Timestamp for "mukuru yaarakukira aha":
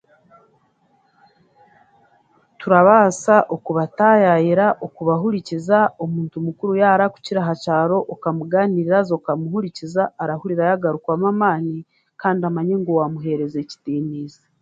6.45-7.53